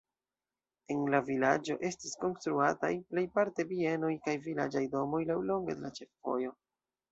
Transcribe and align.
En 0.93 1.03
la 1.15 1.19
vilaĝo 1.27 1.75
estis 1.89 2.15
konstruataj 2.23 2.91
plejparte 3.13 3.67
bienoj 3.75 4.11
kaj 4.27 4.37
vilaĝaj 4.49 4.85
domoj 4.97 5.23
laŭlonge 5.31 5.79
de 5.79 5.87
la 5.89 5.95
ĉefvojo. 6.01 6.59